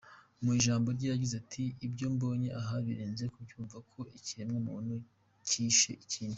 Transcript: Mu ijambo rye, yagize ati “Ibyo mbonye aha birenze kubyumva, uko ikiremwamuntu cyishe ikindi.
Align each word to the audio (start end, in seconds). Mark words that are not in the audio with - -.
Mu 0.43 0.49
ijambo 0.59 0.87
rye, 0.95 1.07
yagize 1.13 1.33
ati 1.41 1.63
“Ibyo 1.85 2.05
mbonye 2.13 2.47
aha 2.59 2.75
birenze 2.85 3.23
kubyumva, 3.33 3.75
uko 3.83 3.99
ikiremwamuntu 4.17 4.95
cyishe 5.47 5.91
ikindi. 6.05 6.29